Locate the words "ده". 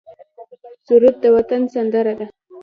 2.19-2.25